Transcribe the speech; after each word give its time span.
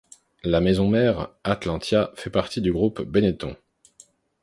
La 0.41 0.61
maison 0.61 0.87
mère, 0.89 1.29
Atlantia 1.43 2.09
fait 2.15 2.31
partie 2.31 2.59
du 2.59 2.73
groupe 2.73 3.03
Benetton. 3.03 3.55